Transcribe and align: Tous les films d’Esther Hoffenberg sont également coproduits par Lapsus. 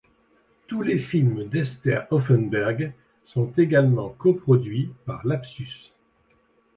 Tous 0.65 0.81
les 0.81 0.97
films 0.97 1.43
d’Esther 1.47 2.07
Hoffenberg 2.09 2.91
sont 3.23 3.51
également 3.51 4.09
coproduits 4.09 4.91
par 5.05 5.23
Lapsus. 5.27 5.93